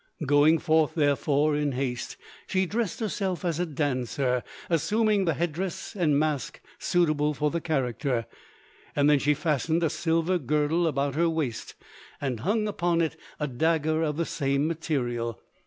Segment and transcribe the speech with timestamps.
[0.25, 2.17] Going forth, therefore, in haste,
[2.47, 8.25] she dressed herself as a dancer, assuming the headdress and mask suitable for the character.
[8.95, 11.75] Then she fastened a silver girdle about her waist,
[12.19, 15.39] and hung upon it a dagger of the same material.